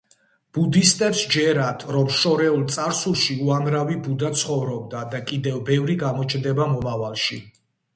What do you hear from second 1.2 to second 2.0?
ჯერათ,